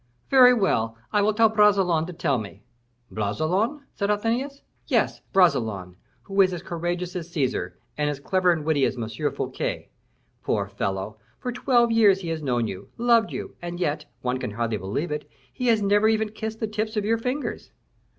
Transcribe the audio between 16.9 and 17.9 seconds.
of your fingers."